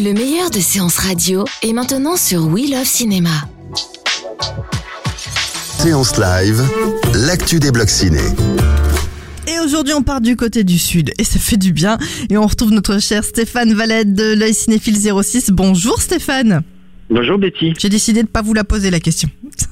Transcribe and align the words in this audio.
Le 0.00 0.12
meilleur 0.12 0.48
de 0.50 0.60
séances 0.60 0.98
radio 0.98 1.44
est 1.60 1.72
maintenant 1.72 2.16
sur 2.16 2.46
We 2.46 2.70
Love 2.70 2.84
Cinéma. 2.84 3.48
Séance 5.80 6.16
live, 6.16 6.62
l'actu 7.14 7.58
des 7.58 7.72
blocs 7.72 7.90
ciné. 7.90 8.20
Et 9.48 9.58
aujourd'hui, 9.58 9.94
on 9.94 10.04
part 10.04 10.20
du 10.20 10.36
côté 10.36 10.62
du 10.62 10.78
sud 10.78 11.10
et 11.18 11.24
ça 11.24 11.40
fait 11.40 11.56
du 11.56 11.72
bien. 11.72 11.98
Et 12.30 12.38
on 12.38 12.46
retrouve 12.46 12.70
notre 12.70 13.00
cher 13.00 13.24
Stéphane 13.24 13.74
Valette 13.74 14.14
de 14.14 14.34
l'œil 14.34 14.54
cinéphile 14.54 14.96
06. 14.96 15.50
Bonjour 15.50 16.00
Stéphane. 16.00 16.62
Bonjour 17.10 17.38
Betty. 17.38 17.72
J'ai 17.78 17.88
décidé 17.88 18.22
de 18.22 18.28
pas 18.28 18.42
vous 18.42 18.52
la 18.52 18.64
poser 18.64 18.90
la 18.90 19.00
question. 19.00 19.28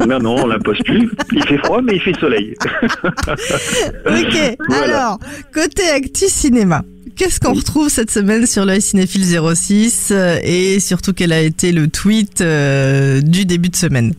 Non, 0.07 0.19
non, 0.19 0.37
on 0.45 0.47
la 0.47 0.59
pose 0.59 0.79
plus. 0.85 1.11
Il 1.33 1.43
fait 1.45 1.59
froid, 1.59 1.81
mais 1.83 1.97
il 1.97 2.01
fait 2.01 2.19
soleil. 2.19 2.55
ok, 2.62 4.57
Voilà. 4.69 4.85
alors, 4.85 5.19
côté 5.53 5.83
actu 5.95 6.27
cinéma. 6.29 6.83
Qu'est-ce 7.15 7.41
qu'on 7.41 7.55
retrouve 7.55 7.89
cette 7.89 8.11
semaine 8.11 8.47
sur 8.47 8.65
l'œil 8.65 8.83
cinéphile 8.83 9.25
06 9.25 10.09
euh, 10.11 10.39
et 10.43 10.81
surtout 10.81 11.12
quel 11.15 11.33
a 11.33 11.41
été 11.41 11.73
le 11.73 11.89
tweet 11.89 12.41
euh, 12.41 13.20
du 13.20 13.47
début 13.47 13.69
de 13.71 13.77
semaine? 13.77 14.12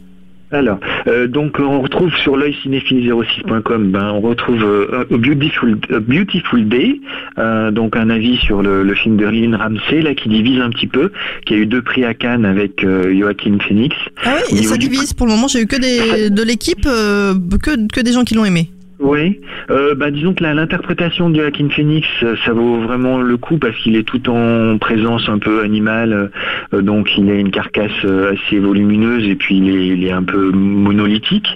Alors, 0.52 0.80
euh, 1.08 1.28
donc 1.28 1.60
on 1.60 1.82
retrouve 1.82 2.16
sur 2.24 2.38
l'œil 2.38 2.56
cinéphile06.com, 2.64 3.92
ben, 3.92 4.12
on 4.14 4.22
retrouve 4.22 4.64
euh, 4.64 5.02
A 5.02 5.18
Beautiful, 5.18 5.76
Beautiful 6.08 6.68
Day, 6.70 7.02
euh, 7.38 7.70
donc 7.72 7.96
un 7.98 8.10
avis 8.10 8.38
sur 8.38 8.62
le, 8.62 8.84
le 8.84 8.96
film 8.96 9.18
de 9.18 9.26
Lynn 9.26 9.56
Ramsey, 9.56 10.02
là, 10.02 10.16
qui 10.16 10.30
divise 10.30 10.62
un 10.62 10.70
petit 10.70 10.88
peu, 10.88 11.12
qui 11.46 11.54
a 11.54 11.58
eu 11.58 11.66
deux 11.66 11.82
prix 11.82 12.06
à 12.06 12.14
Cannes 12.14 12.46
avec 12.46 12.84
euh, 12.86 13.14
Joaquin 13.20 13.58
Phoenix. 13.68 13.96
Ah 14.24 14.38
oui, 14.50 14.60
et 14.60 14.64
ça 14.64 14.78
du- 14.78 14.88
divise. 14.88 15.14
Pour 15.14 15.28
le 15.28 15.34
moment, 15.34 15.48
j'ai 15.50 15.62
eu 15.62 15.68
que 15.68 15.76
des, 15.76 16.30
de 16.30 16.44
l'équipe, 16.44 16.86
euh, 16.86 17.34
que, 17.62 17.72
que 17.92 18.00
des 18.00 18.14
gens 18.14 18.24
qui 18.24 18.34
l'ont 18.36 18.46
aimé. 18.46 18.70
Oui, 19.00 19.40
euh, 19.70 19.94
bah, 19.94 20.10
disons 20.10 20.34
que 20.34 20.44
l'interprétation 20.44 21.30
de 21.30 21.40
Joaquin 21.40 21.70
Phoenix, 21.70 22.08
euh, 22.24 22.36
ça 22.44 22.52
vaut 22.54 22.82
vraiment 22.82 23.22
le 23.22 23.38
coup 23.38 23.60
parce 23.60 23.76
qu'il 23.78 23.96
est 23.96 24.02
tout 24.02 24.28
en 24.28 24.80
présence 24.80 25.30
un 25.30 25.38
peu 25.38 25.62
animale, 25.62 26.32
euh, 26.74 26.82
donc 26.82 27.16
il 27.16 27.30
a 27.30 27.36
une 27.36 27.52
carcasse 27.52 27.92
euh, 28.06 28.34
assez 28.34 28.58
volumineuse 28.58 29.28
et 29.28 29.36
puis 29.36 29.58
il 29.58 29.70
est, 29.70 29.88
il 29.90 30.04
est 30.04 30.12
un 30.12 30.24
peu 30.24 30.50
monolithique. 30.52 31.48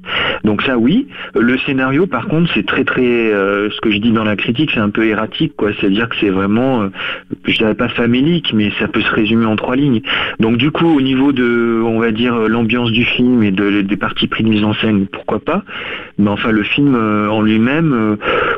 Donc 0.44 0.62
ça 0.62 0.78
oui. 0.78 1.08
Euh, 1.36 1.42
Le 1.42 1.58
scénario 1.60 2.06
par 2.06 2.28
contre 2.28 2.52
c'est 2.54 2.66
très 2.66 2.84
très, 2.84 3.02
euh, 3.02 3.72
ce 3.72 3.82
que 3.82 3.92
je 3.92 3.98
dis 3.98 4.12
dans 4.12 4.24
la 4.24 4.36
critique 4.36 4.70
c'est 4.72 4.80
un 4.80 4.92
peu 4.92 5.08
erratique 5.08 5.54
quoi, 5.58 5.72
c'est-à-dire 5.80 6.10
que 6.10 6.18
c'est 6.20 6.30
vraiment, 6.30 6.84
euh, 6.84 6.90
je 7.46 7.58
dirais 7.58 7.76
pas 7.76 7.90
famélique 7.90 8.54
mais 8.54 8.72
ça 8.80 8.88
peut 8.88 9.02
se 9.02 9.12
résumer 9.12 9.46
en 9.46 9.56
trois 9.56 9.76
lignes. 9.76 10.02
Donc 10.40 10.58
du 10.58 10.70
coup 10.70 10.86
au 10.88 11.02
niveau 11.02 11.32
de, 11.32 11.82
on 11.84 12.00
va 12.00 12.12
dire 12.12 12.36
euh, 12.36 12.48
l'ambiance 12.48 12.92
du 12.92 13.04
film 13.04 13.42
et 13.42 13.52
de, 13.52 13.82
des 13.82 13.98
parties 13.98 14.28
pris 14.28 14.44
de 14.44 14.50
mise 14.50 14.64
en 14.64 14.76
scène, 14.76 15.08
pourquoi 15.08 15.40
pas. 15.40 15.64
Mais 16.20 16.30
enfin, 16.30 16.52
le 16.52 16.62
film 16.62 16.94
euh, 16.94 17.31
en 17.34 17.42
lui-même, 17.42 17.94
euh, 17.94 18.16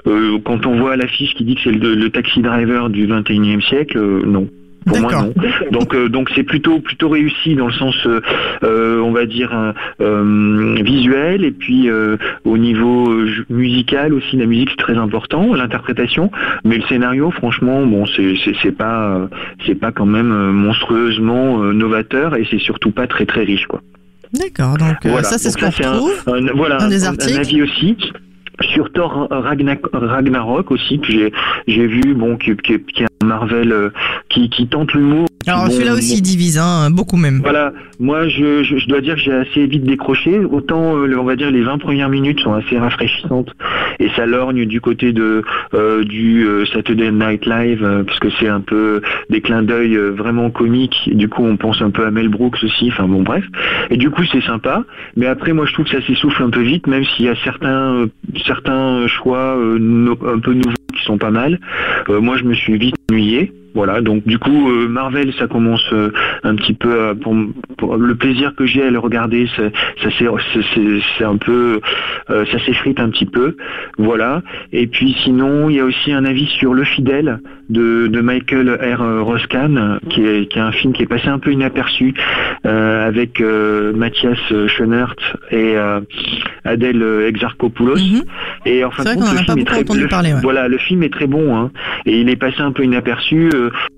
euh, 0.07 0.37
quand 0.43 0.65
on 0.65 0.77
voit 0.79 0.95
l'affiche 0.95 1.33
qui 1.35 1.43
dit 1.43 1.55
que 1.55 1.61
c'est 1.63 1.71
le, 1.71 1.95
le 1.95 2.09
taxi 2.09 2.41
driver 2.41 2.89
du 2.89 3.07
21e 3.07 3.61
siècle, 3.61 3.97
euh, 3.97 4.21
non. 4.25 4.47
Pour 4.85 4.99
moi, 4.99 5.11
non. 5.13 5.33
Donc, 5.71 5.95
euh, 5.95 6.09
donc 6.09 6.29
c'est 6.35 6.43
plutôt 6.43 6.79
plutôt 6.79 7.07
réussi 7.07 7.55
dans 7.55 7.67
le 7.67 7.73
sens, 7.73 7.95
euh, 8.05 8.99
on 8.99 9.11
va 9.11 9.25
dire 9.25 9.73
euh, 10.01 10.75
visuel 10.83 11.45
et 11.45 11.51
puis 11.51 11.89
au 12.43 12.57
niveau 12.57 13.09
musical 13.49 14.13
aussi, 14.13 14.35
la 14.35 14.45
musique 14.45 14.71
c'est 14.71 14.83
très 14.83 14.97
important, 14.97 15.53
l'interprétation. 15.53 16.31
Mais 16.65 16.77
le 16.77 16.83
scénario, 16.83 17.31
franchement, 17.31 17.85
bon, 17.85 18.05
c'est 18.05 18.71
pas 18.71 19.29
c'est 19.65 19.75
pas 19.75 19.91
quand 19.91 20.05
même 20.05 20.51
monstrueusement 20.51 21.59
novateur 21.59 22.35
et 22.35 22.45
c'est 22.49 22.59
surtout 22.59 22.91
pas 22.91 23.07
très 23.07 23.25
très 23.25 23.43
riche 23.43 23.67
quoi. 23.67 23.81
D'accord, 24.33 24.77
donc 24.77 24.97
Voilà. 25.05 25.23
ça 25.23 25.37
c'est 25.37 25.51
ce 25.51 25.57
qu'on 25.57 25.67
retrouve. 25.67 26.23
un, 26.27 26.53
voilà, 26.55 26.81
Un 26.81 26.89
des 26.89 27.05
un, 27.05 27.13
avis 27.37 27.61
aussi. 27.61 27.95
Sur 28.61 28.91
Thor 28.91 29.27
Ragna- 29.31 29.77
Ragnarok 29.93 30.71
aussi, 30.71 30.99
que 30.99 31.31
j'ai 31.67 31.87
vu, 31.87 32.13
bon, 32.13 32.37
qui, 32.37 32.55
qui, 32.57 33.05
Marvel 33.23 33.71
euh, 33.71 33.89
qui, 34.29 34.49
qui 34.49 34.67
tente 34.67 34.93
l'humour. 34.93 35.27
Alors 35.45 35.65
Bon, 35.65 35.71
celui-là 35.71 35.93
aussi 35.93 36.15
bon, 36.15 36.21
divise, 36.21 36.57
hein, 36.57 36.89
beaucoup 36.89 37.17
même. 37.17 37.41
voilà, 37.43 37.73
moi 37.99 38.27
je, 38.29 38.63
je, 38.63 38.77
je 38.77 38.87
dois 38.87 39.01
dire 39.01 39.15
que 39.15 39.21
j'ai 39.21 39.33
assez 39.33 39.65
vite 39.67 39.83
décroché. 39.83 40.39
Autant 40.39 40.95
euh, 40.97 41.17
on 41.19 41.23
va 41.25 41.35
dire 41.35 41.51
les 41.51 41.61
20 41.63 41.79
premières 41.79 42.07
minutes 42.09 42.39
sont 42.39 42.53
assez 42.53 42.77
rafraîchissantes 42.77 43.51
et 43.99 44.07
ça 44.15 44.25
lorgne 44.25 44.65
du 44.65 44.79
côté 44.79 45.11
de 45.11 45.43
euh, 45.73 46.03
du 46.05 46.45
euh, 46.47 46.65
Saturday 46.67 47.11
Night 47.11 47.45
Live 47.45 47.83
euh, 47.83 48.03
parce 48.03 48.19
que 48.19 48.29
c'est 48.39 48.47
un 48.47 48.61
peu 48.61 49.01
des 49.29 49.41
clins 49.41 49.63
d'œil 49.63 49.95
euh, 49.97 50.11
vraiment 50.11 50.49
comiques. 50.49 51.09
Et 51.11 51.15
du 51.15 51.27
coup 51.27 51.43
on 51.43 51.57
pense 51.57 51.81
un 51.81 51.89
peu 51.91 52.05
à 52.05 52.11
Mel 52.11 52.29
Brooks 52.29 52.63
aussi. 52.63 52.89
Enfin 52.91 53.07
bon 53.07 53.21
bref. 53.23 53.43
Et 53.89 53.97
du 53.97 54.09
coup 54.11 54.23
c'est 54.31 54.43
sympa. 54.43 54.83
Mais 55.17 55.25
après 55.27 55.51
moi 55.51 55.65
je 55.65 55.73
trouve 55.73 55.85
que 55.85 55.91
ça 55.91 56.05
s'essouffle 56.07 56.41
un 56.41 56.49
peu 56.51 56.61
vite, 56.61 56.87
même 56.87 57.03
s'il 57.03 57.25
y 57.25 57.29
a 57.29 57.35
certains 57.43 57.95
euh, 57.95 58.07
certains 58.45 59.07
choix 59.07 59.57
euh, 59.57 59.77
no- 59.77 60.17
un 60.25 60.39
peu 60.39 60.53
nouveaux 60.53 60.71
sont 61.03 61.17
pas 61.17 61.31
mal. 61.31 61.59
Euh, 62.09 62.19
moi 62.19 62.37
je 62.37 62.43
me 62.43 62.53
suis 62.53 62.77
vite 62.77 62.95
ennuyé. 63.11 63.51
Voilà, 63.75 64.01
donc 64.01 64.23
du 64.27 64.37
coup 64.37 64.69
euh, 64.69 64.87
Marvel 64.87 65.33
ça 65.39 65.47
commence 65.47 65.83
euh, 65.93 66.11
un 66.43 66.55
petit 66.55 66.73
peu 66.73 66.91
euh, 66.91 67.13
pour, 67.15 67.35
pour 67.77 67.97
le 67.97 68.13
plaisir 68.15 68.53
que 68.55 68.65
j'ai 68.65 68.83
à 68.83 68.91
le 68.91 68.99
regarder, 68.99 69.47
ça, 69.55 69.63
ça 70.01 70.09
c'est 70.19 71.23
un 71.23 71.37
peu 71.37 71.79
euh, 72.29 72.45
ça 72.51 72.59
s'effrite 72.65 72.99
un 72.99 73.09
petit 73.09 73.25
peu, 73.25 73.55
voilà. 73.97 74.43
Et 74.71 74.85
puis 74.85 75.15
sinon 75.23 75.69
il 75.69 75.77
y 75.77 75.79
a 75.79 75.85
aussi 75.85 76.11
un 76.11 76.23
avis 76.23 76.45
sur 76.59 76.73
Le 76.75 76.83
Fidèle 76.83 77.39
de, 77.69 78.07
de 78.07 78.21
Michael 78.21 78.69
R. 78.69 79.23
Roscan, 79.23 79.97
qui 80.09 80.21
est, 80.23 80.51
qui 80.51 80.59
est 80.59 80.61
un 80.61 80.71
film 80.71 80.93
qui 80.93 81.01
est 81.01 81.07
passé 81.07 81.29
un 81.29 81.39
peu 81.39 81.51
inaperçu 81.51 82.13
avec 82.63 83.41
Mathias 83.41 84.37
Schoenert 84.67 85.15
et 85.51 85.75
Adèle 86.65 87.03
Exarchopoulos. 87.27 87.95
Mhm. 87.95 88.23
Et 88.65 88.83
en 88.83 88.91
fin 88.91 89.03
C'est 89.03 89.15
de 89.15 89.19
vrai 89.21 89.27
compte, 89.27 89.45
qu'on 89.45 89.53
en 89.53 89.55
le 89.55 89.63
film 89.63 89.79
est 89.79 89.83
beaucoup 89.83 89.97
très 89.97 90.07
parler, 90.07 90.33
ouais. 90.33 90.39
Voilà, 90.41 90.67
le 90.67 90.77
film 90.77 91.03
est 91.03 91.13
très 91.13 91.27
bon, 91.27 91.57
hein, 91.57 91.71
et 92.05 92.19
il 92.19 92.29
est 92.29 92.35
passé 92.35 92.59
un 92.59 92.71
peu 92.71 92.83
inaperçu. 92.83 93.49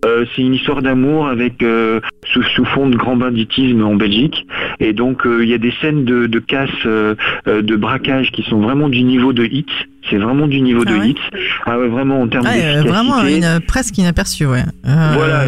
Euh, 0.05 0.25
c'est 0.35 0.41
une 0.41 0.53
histoire 0.53 0.81
d'amour 0.81 1.27
avec 1.27 1.61
euh, 1.63 1.99
sous, 2.25 2.65
fond 2.65 2.89
de 2.89 2.95
grand 2.95 3.15
banditisme 3.15 3.83
en 3.83 3.95
Belgique, 3.95 4.45
et 4.79 4.93
donc 4.93 5.25
euh, 5.25 5.43
il 5.43 5.49
y 5.49 5.53
a 5.53 5.57
des 5.57 5.73
scènes 5.81 6.05
de, 6.05 6.27
de 6.27 6.39
casse, 6.39 6.69
de 6.85 7.75
braquage 7.75 8.31
qui 8.31 8.43
sont 8.43 8.59
vraiment 8.59 8.89
du 8.89 9.03
niveau 9.03 9.33
de 9.33 9.45
hit. 9.45 9.69
C'est 10.09 10.17
vraiment 10.17 10.47
du 10.47 10.61
niveau 10.61 10.83
Ah 10.85 10.91
de 10.91 10.97
ouais. 10.97 11.15
Ah 11.65 11.79
ouais, 11.79 11.87
vraiment 11.87 12.21
en 12.21 12.27
termes 12.27 12.45
euh, 12.45 12.51
d'efficacité. 12.51 12.89
vraiment 12.89 13.23
une, 13.25 13.59
presque 13.65 13.97
inaperçu, 13.97 14.45
ouais. 14.45 14.63
Euh, 14.87 15.11
Voilà, 15.15 15.43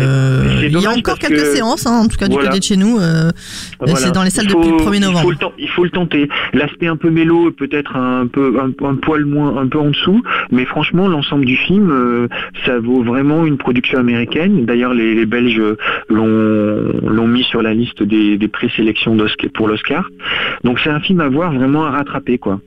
il 0.63 0.72
y 0.79 0.85
a 0.85 0.91
encore 0.91 1.19
quelques 1.19 1.34
que- 1.41 1.53
séances, 1.56 1.85
hein, 1.85 2.01
en 2.03 2.07
tout 2.07 2.18
cas 2.18 2.28
du 2.28 2.34
Voilà. 2.34 2.50
côté 2.50 2.59
de 2.59 2.63
chez 2.63 2.78
nous. 2.78 2.97
euh, 3.00 3.29
Voilà. 3.79 3.95
C'est 3.97 4.12
dans 4.12 4.23
les 4.23 4.29
salles 4.31 4.47
depuis 4.47 4.69
le 4.72 4.78
faut- 4.79 4.85
1er 4.90 4.97
Il 4.97 5.03
faut 5.03 5.12
novembre. 5.12 5.29
le, 5.31 5.38
il 5.59 5.69
faut 5.69 5.84
le 5.84 5.90
tenter. 5.91 6.28
L'aspect 6.53 6.88
un 6.88 6.95
peu 6.95 7.09
mélo, 7.12 7.50
est 7.50 7.51
peut-être 7.51 7.95
un 7.95 8.25
peu 8.28 8.57
un, 8.59 8.72
un 8.85 8.95
poil 8.95 9.25
moins, 9.25 9.57
un 9.57 9.68
peu 9.68 9.79
en 9.79 9.90
dessous, 9.91 10.23
mais 10.51 10.66
franchement, 10.66 11.07
l'ensemble 11.07 11.45
du 11.45 11.56
film, 11.57 11.91
euh, 11.91 12.28
ça 12.66 12.79
vaut 12.79 13.03
vraiment 13.03 13.45
une 13.45 13.57
production 13.57 14.00
américaine. 14.00 14.66
D'ailleurs, 14.66 14.94
les, 14.94 15.13
les 15.13 15.25
Belges 15.28 15.62
l'ont 16.09 17.28
mis 17.28 17.44
sur 17.44 17.62
la 17.62 17.74
liste 17.74 18.01
des, 18.03 18.38
des 18.38 18.47
présélections 18.47 19.16
pour 19.53 19.68
l'Oscar. 19.68 20.09
Donc, 20.63 20.79
c'est 20.84 20.89
un 20.89 21.00
film 21.00 21.19
à 21.22 21.29
voir, 21.29 21.53
vraiment 21.53 21.85
à 21.85 21.91
rattraper, 21.91 22.38
quoi. 22.38 22.59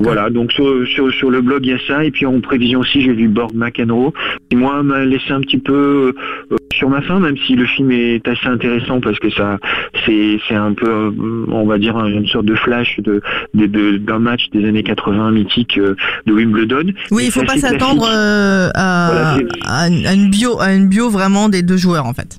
Voilà, 0.00 0.30
donc 0.30 0.52
sur, 0.52 0.86
sur, 0.86 1.12
sur 1.12 1.29
le 1.30 1.40
blog 1.40 1.64
il 1.64 1.70
y 1.70 1.72
a 1.72 1.78
ça, 1.86 2.04
et 2.04 2.10
puis 2.10 2.26
en 2.26 2.40
prévision 2.40 2.80
aussi 2.80 3.02
j'ai 3.02 3.12
vu 3.12 3.28
Borg 3.28 3.52
McEnroe, 3.54 4.12
qui 4.50 4.56
moi 4.56 4.82
m'a 4.82 5.04
laissé 5.04 5.30
un 5.32 5.40
petit 5.40 5.58
peu 5.58 6.12
euh, 6.52 6.56
sur 6.72 6.88
ma 6.88 7.02
faim, 7.02 7.18
même 7.20 7.36
si 7.46 7.54
le 7.54 7.66
film 7.66 7.90
est 7.92 8.26
assez 8.28 8.46
intéressant 8.46 9.00
parce 9.00 9.18
que 9.18 9.30
ça 9.30 9.58
c'est 10.06 10.38
c'est 10.48 10.54
un 10.54 10.72
peu 10.74 10.88
euh, 10.88 11.10
on 11.48 11.66
va 11.66 11.78
dire 11.78 11.98
une 12.06 12.26
sorte 12.26 12.46
de 12.46 12.54
flash 12.54 12.98
de 13.00 13.20
de- 13.54 13.66
de- 13.66 13.96
d'un 13.98 14.18
match 14.18 14.42
des 14.52 14.66
années 14.66 14.82
80 14.82 15.30
mythique 15.32 15.78
euh, 15.78 15.94
de 16.26 16.32
Wimbledon. 16.32 16.92
Oui, 17.10 17.24
il 17.26 17.30
faut 17.30 17.42
pas 17.44 17.56
s'attendre 17.58 18.06
euh, 18.10 18.68
à, 18.74 19.10
Voilà, 19.12 19.36
c'est- 19.36 19.68
à 20.10 20.14
une 20.14 20.30
bio, 20.30 20.60
à 20.60 20.72
une 20.74 20.88
bio 20.88 21.08
vraiment 21.10 21.48
des 21.48 21.62
deux 21.62 21.76
joueurs 21.76 22.06
en 22.06 22.12
fait. 22.14 22.38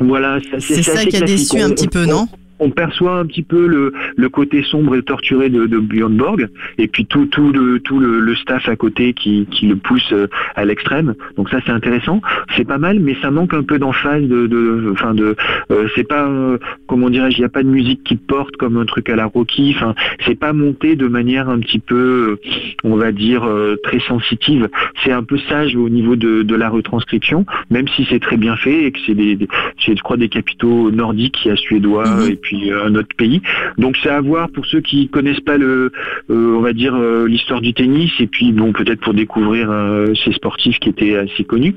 Voilà, 0.00 0.38
c'est 0.58 0.82
ça 0.82 0.92
assez 0.92 1.08
qui 1.08 1.16
a 1.16 1.20
déçu 1.20 1.60
un 1.60 1.70
petit 1.70 1.88
peu, 1.88 2.04
on- 2.04 2.10
non? 2.10 2.28
On 2.64 2.70
perçoit 2.70 3.18
un 3.18 3.26
petit 3.26 3.42
peu 3.42 3.66
le, 3.66 3.92
le 4.16 4.28
côté 4.28 4.62
sombre 4.62 4.96
et 4.96 5.02
torturé 5.02 5.50
de, 5.50 5.66
de 5.66 5.78
Björn 5.78 6.16
Borg, 6.16 6.48
et 6.78 6.88
puis 6.88 7.04
tout, 7.04 7.26
tout, 7.26 7.52
le, 7.52 7.78
tout 7.80 7.98
le, 7.98 8.20
le 8.20 8.34
staff 8.36 8.68
à 8.68 8.76
côté 8.76 9.12
qui, 9.12 9.46
qui 9.50 9.66
le 9.66 9.76
pousse 9.76 10.12
euh, 10.12 10.28
à 10.56 10.64
l'extrême. 10.64 11.14
Donc 11.36 11.50
ça 11.50 11.58
c'est 11.64 11.72
intéressant, 11.72 12.20
c'est 12.56 12.66
pas 12.66 12.78
mal, 12.78 13.00
mais 13.00 13.16
ça 13.20 13.30
manque 13.30 13.54
un 13.54 13.62
peu 13.62 13.78
d'emphase, 13.78 14.22
de, 14.22 14.46
de, 14.46 14.90
enfin 14.92 15.14
de, 15.14 15.36
euh, 15.70 15.88
c'est 15.94 16.08
pas, 16.08 16.26
euh, 16.26 16.58
comment 16.86 17.10
dirais-je, 17.10 17.36
il 17.36 17.40
n'y 17.40 17.46
a 17.46 17.50
pas 17.50 17.62
de 17.62 17.68
musique 17.68 18.02
qui 18.04 18.16
porte 18.16 18.56
comme 18.56 18.76
un 18.76 18.86
truc 18.86 19.08
à 19.10 19.16
la 19.16 19.26
Rocky. 19.26 19.74
Enfin, 19.76 19.94
c'est 20.24 20.38
pas 20.38 20.52
monté 20.52 20.96
de 20.96 21.08
manière 21.08 21.48
un 21.48 21.58
petit 21.58 21.80
peu, 21.80 22.38
on 22.82 22.96
va 22.96 23.12
dire, 23.12 23.48
très 23.82 24.00
sensitive. 24.00 24.68
C'est 25.02 25.12
un 25.12 25.22
peu 25.22 25.38
sage 25.48 25.76
au 25.76 25.88
niveau 25.88 26.16
de, 26.16 26.42
de 26.42 26.54
la 26.54 26.68
retranscription, 26.68 27.44
même 27.70 27.88
si 27.88 28.06
c'est 28.08 28.20
très 28.20 28.36
bien 28.36 28.56
fait 28.56 28.84
et 28.84 28.92
que 28.92 28.98
c'est 29.06 29.14
des, 29.14 29.36
des 29.36 29.48
je 29.78 30.02
crois 30.02 30.16
des 30.16 30.28
capitaux 30.28 30.90
nordiques, 30.90 31.44
il 31.44 31.48
y 31.48 31.50
a 31.50 31.56
suédois 31.56 32.04
Mhm. 32.04 32.30
et 32.30 32.36
puis 32.36 32.53
euh, 32.70 32.86
un 32.86 32.94
autre 32.94 33.14
pays. 33.16 33.42
Donc 33.78 33.96
c'est 34.02 34.10
à 34.10 34.20
voir 34.20 34.48
pour 34.50 34.66
ceux 34.66 34.80
qui 34.80 35.08
connaissent 35.08 35.40
pas 35.40 35.56
le, 35.56 35.92
euh, 36.30 36.56
on 36.56 36.60
va 36.60 36.72
dire 36.72 36.94
euh, 36.94 37.26
l'histoire 37.26 37.60
du 37.60 37.72
tennis 37.74 38.10
et 38.20 38.26
puis 38.26 38.52
bon 38.52 38.72
peut-être 38.72 39.00
pour 39.00 39.14
découvrir 39.14 39.68
euh, 39.70 40.12
ces 40.24 40.32
sportifs 40.32 40.78
qui 40.78 40.88
étaient 40.90 41.16
assez 41.16 41.44
connus. 41.44 41.74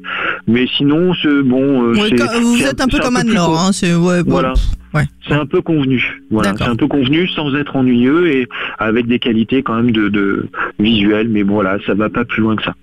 Mais 0.47 0.67
sinon 0.77 1.13
ce 1.13 1.41
bon, 1.41 1.83
euh, 1.83 1.93
Ouais, 1.93 2.09
vous 2.41 2.61
êtes 2.63 2.81
un 2.81 2.87
peu 2.87 2.99
comme 2.99 3.15
Anne-Laure, 3.15 3.59
hein, 3.59 3.71
c'est 3.71 3.93
ouais, 3.95 4.23
bon, 4.23 4.31
Voilà. 4.31 4.53
ouais. 4.93 5.03
C'est 5.27 5.33
un 5.33 5.45
peu 5.45 5.61
convenu. 5.61 6.21
Voilà, 6.31 6.53
c'est 6.57 6.63
un 6.63 6.75
peu 6.75 6.87
convenu 6.87 7.27
sans 7.29 7.53
être 7.55 7.75
ennuyeux 7.75 8.27
et 8.33 8.47
avec 8.79 9.07
des 9.07 9.19
qualités 9.19 9.63
quand 9.63 9.75
même 9.75 9.91
de, 9.91 10.09
de 10.09 10.47
visuel. 10.79 11.27
Mais 11.29 11.43
bon, 11.43 11.55
voilà, 11.55 11.77
ça 11.85 11.93
va 11.93 12.09
pas 12.09 12.25
plus 12.25 12.41
loin 12.41 12.55
que 12.55 12.63
ça. 12.63 12.73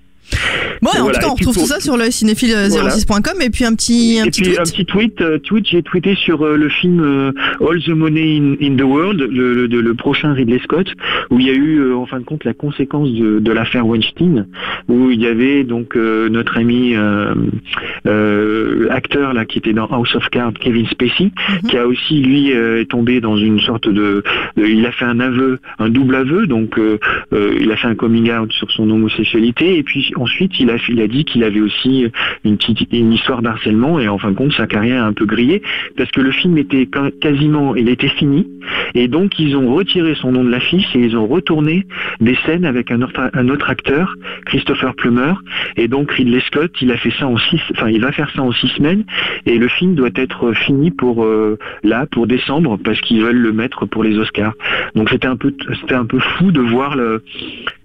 Bon, 0.83 0.91
Et 0.95 0.99
en 1.01 1.03
voilà, 1.05 1.19
tout 1.19 1.25
cas, 1.27 1.33
on 1.33 1.35
puis 1.37 1.45
retrouve 1.47 1.55
pour- 1.55 1.63
tout 1.65 1.69
ça 1.69 1.81
sur 1.81 1.97
le 1.97 2.05
cinéphile06.com 2.11 3.41
et 3.43 3.51
puis 3.51 3.65
un 3.65 3.75
petit, 3.75 4.19
un 4.21 4.25
et 4.27 4.31
petit 4.31 4.43
puis 4.43 4.51
tweet. 4.55 4.61
un 4.61 4.65
petit 4.65 4.85
tweet, 4.85 5.21
euh, 5.21 5.39
tweet 5.39 5.67
j'ai 5.69 5.83
tweeté 5.83 6.15
sur 6.15 6.43
euh, 6.43 6.57
le 6.57 6.69
film 6.69 7.01
euh, 7.01 7.33
All 7.61 7.83
the 7.83 7.89
Money 7.89 8.39
in, 8.39 8.67
in 8.67 8.77
the 8.77 8.83
World, 8.83 9.21
le, 9.21 9.67
le, 9.67 9.81
le 9.81 9.95
prochain 9.95 10.33
Ridley 10.33 10.61
Scott, 10.65 10.87
où 11.31 11.39
il 11.41 11.47
y 11.47 11.51
a 11.51 11.55
eu 11.55 11.79
euh, 11.81 11.97
en 11.97 12.07
fin 12.07 12.19
de 12.21 12.25
compte 12.25 12.45
la 12.45 12.55
conséquence 12.55 13.11
de, 13.13 13.39
de 13.39 13.53
l'affaire 13.53 13.87
Weinstein, 13.87 14.47
où 14.89 15.11
il 15.11 15.21
y 15.21 15.27
avait 15.27 15.65
donc 15.65 15.97
euh, 15.97 16.29
notre 16.29 16.59
ami 16.59 16.95
euh, 16.95 17.35
euh, 18.07 18.89
acteur 18.91 19.33
là 19.33 19.45
qui 19.45 19.59
était 19.59 19.73
dans 19.73 19.87
House 19.87 20.15
of 20.15 20.29
Cards, 20.31 20.55
Kevin 20.61 20.87
Spacey, 20.87 21.31
Mhm. 21.63 21.71
qui 21.71 21.77
a 21.77 21.87
aussi 21.87 22.21
lui 22.21 22.53
euh, 22.53 22.81
est 22.81 22.91
tombé 22.91 23.21
dans 23.21 23.37
une 23.37 23.61
sorte 23.61 23.89
de, 23.89 24.23
de- 24.57 24.67
il 24.67 24.85
a 24.87 24.93
fait 24.93 25.05
un 25.05 25.21
aveu, 25.21 25.59
un 25.79 25.89
double 25.89 26.15
aveu, 26.17 26.47
donc 26.47 26.79
euh, 26.79 26.99
euh, 27.33 27.57
il 27.61 27.71
a 27.73 27.77
fait 27.77 27.89
un 27.89 27.95
coming 27.95 28.31
out 28.33 28.53
sur 28.53 28.71
son 28.71 28.91
homosexualité 28.91 29.79
et 29.79 29.83
puis 29.83 30.11
ensuite 30.17 30.44
il 30.59 31.01
a 31.01 31.07
dit 31.07 31.25
qu'il 31.25 31.45
avait 31.45 31.61
aussi 31.61 32.07
une 32.45 33.13
histoire 33.13 33.43
d'harcèlement 33.43 34.01
et 34.01 34.09
en 34.09 34.19
fin 34.19 34.31
de 34.31 34.37
compte 34.37 34.53
sa 34.53 34.67
carrière 34.67 35.05
a 35.05 35.07
un 35.07 35.13
peu 35.13 35.27
grillé 35.27 35.63
parce 35.97 36.11
que 36.11 36.21
le 36.21 36.33
film 36.33 36.59
était 36.59 36.89
quasiment 37.21 37.75
il 37.75 37.89
était 37.89 38.09
fini 38.09 38.47
et 38.95 39.09
donc 39.09 39.39
ils 39.39 39.57
ont 39.57 39.75
retiré 39.75 40.15
son 40.15 40.33
nom 40.33 40.45
de 40.45 40.51
l'affiche 40.51 40.95
et 40.95 41.01
ils 41.01 41.17
ont 41.17 41.27
retourné 41.27 41.87
des 42.21 42.37
scènes 42.47 42.65
avec 42.65 42.91
un 42.91 43.03
autre 43.03 43.71
acteur 43.71 44.15
Christopher 44.47 44.95
Plummer 44.95 45.35
et 45.77 45.89
donc 45.89 46.11
Ridley 46.13 46.41
Scott 46.41 46.73
il 46.81 46.91
a 46.93 46.97
fait 46.97 47.13
ça 47.19 47.27
en 47.27 47.37
six 47.37 47.61
enfin 47.73 47.89
il 47.89 48.01
va 48.01 48.13
faire 48.13 48.31
ça 48.35 48.43
en 48.43 48.53
six 48.53 48.69
semaines 48.69 49.05
et 49.47 49.59
le 49.59 49.69
film 49.69 49.95
doit 49.95 50.11
être 50.15 50.53
fini 50.53 50.91
pour 50.91 51.25
euh, 51.25 51.59
là 51.83 52.07
pour 52.07 52.27
décembre 52.27 52.79
parce 52.83 53.01
qu'ils 53.01 53.23
veulent 53.23 53.37
le 53.37 53.53
mettre 53.53 53.87
pour 53.87 54.03
les 54.05 54.17
Oscars. 54.19 54.55
Donc 54.95 55.11
c'était 55.11 55.27
un 55.27 55.37
peu 55.37 55.55
c'était 55.81 55.95
un 55.95 56.07
peu 56.07 56.19
fou 56.19 56.51
de 56.51 56.61
voir 56.61 56.97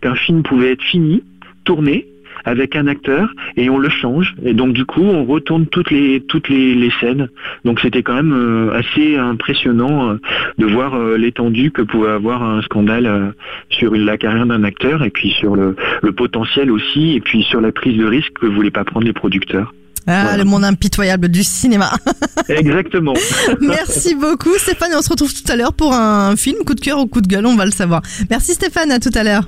qu'un 0.02 0.16
film 0.16 0.44
pouvait 0.44 0.72
être 0.72 0.84
fini 0.84 1.24
tourné 1.64 2.06
avec 2.46 2.76
un 2.76 2.88
acteur 2.88 3.30
et 3.58 3.70
on 3.70 3.78
le 3.78 3.90
change 3.90 4.36
et 4.44 4.54
donc 4.54 4.74
du 4.74 4.86
coup 4.86 5.02
on 5.04 5.26
retourne 5.26 5.66
toutes 5.68 5.92
les 5.92 6.22
toutes 6.28 6.50
les, 6.50 6.76
les 6.76 6.92
scènes 7.00 7.30
donc 7.66 7.80
c'était 7.80 8.04
quand 8.04 8.16
même 8.16 8.34
euh, 8.34 8.74
assez 8.78 9.18
impressionnant 9.18 10.12
euh, 10.12 10.16
de 10.58 10.66
voir 10.66 10.96
euh, 10.96 11.18
l'étendue 11.18 11.72
que 11.72 11.82
pouvait 11.82 12.10
avoir 12.12 12.44
un 12.44 12.62
scandale 12.62 13.34
sur 13.70 13.94
la 13.96 14.18
carrière 14.18 14.46
d'un 14.46 14.64
acteur 14.64 15.04
et 15.04 15.10
puis 15.10 15.32
sur 15.32 15.56
le, 15.56 15.76
le 16.02 16.12
potentiel 16.12 16.72
aussi 16.72 17.14
et 17.16 17.22
puis 17.22 17.44
sur 17.44 17.62
la 17.62 17.72
prise 17.72 17.98
de 17.98 18.06
risque 18.06 18.34
que 18.40 18.46
voulaient 18.46 18.72
pas 18.72 18.84
prendre 18.84 19.06
les 19.06 19.14
producteurs 19.14 19.74
Ah, 20.08 20.24
voilà. 20.24 20.38
le 20.38 20.44
monde 20.46 20.64
impitoyable 20.64 21.28
du 21.30 21.44
cinéma. 21.44 21.90
exactement 22.50 23.14
Merci 23.62 24.16
beaucoup, 24.16 24.54
Stéphane. 24.58 24.92
Et 24.94 24.96
on 24.96 25.02
se 25.02 25.10
retrouve 25.10 25.34
tout 25.34 25.52
à 25.52 25.56
l'heure 25.56 25.74
pour 25.74 25.94
un 25.94 26.36
film 26.36 26.58
coup 26.66 26.74
de 26.74 26.80
cœur 26.82 27.00
ou 27.00 27.06
coup 27.08 27.22
de 27.22 27.28
gueule, 27.28 27.46
on 27.46 27.56
va 27.56 27.66
le 27.66 27.72
savoir. 27.72 28.02
Merci 28.30 28.54
Stéphane, 28.54 28.92
à 28.92 29.00
tout 29.00 29.12
à 29.14 29.24
l'heure. 29.24 29.44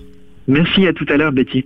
merci 0.47 0.85
à 0.87 0.93
tout 0.93 1.05
à 1.09 1.17
l'heure 1.17 1.31
Betty 1.31 1.65